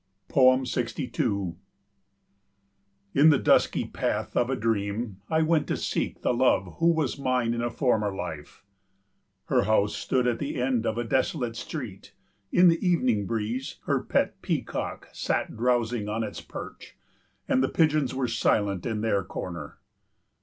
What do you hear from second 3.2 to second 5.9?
the dusky path of a dream I went to